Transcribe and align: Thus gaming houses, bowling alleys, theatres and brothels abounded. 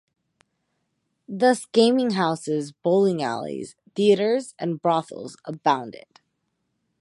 Thus 1.29 1.67
gaming 1.67 2.13
houses, 2.13 2.71
bowling 2.71 3.21
alleys, 3.21 3.75
theatres 3.95 4.55
and 4.57 4.81
brothels 4.81 5.37
abounded. 5.45 6.19